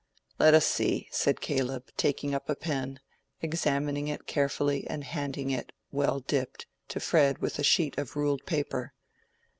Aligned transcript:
"Let 0.39 0.55
us 0.55 0.65
see," 0.65 1.07
said 1.11 1.41
Caleb, 1.41 1.89
taking 1.95 2.33
up 2.33 2.49
a 2.49 2.55
pen, 2.55 3.01
examining 3.43 4.07
it 4.07 4.25
carefully 4.25 4.87
and 4.87 5.03
handing 5.03 5.51
it, 5.51 5.71
well 5.91 6.21
dipped, 6.21 6.65
to 6.87 6.99
Fred 6.99 7.37
with 7.37 7.59
a 7.59 7.63
sheet 7.63 7.99
of 7.99 8.15
ruled 8.15 8.43
paper. 8.47 8.93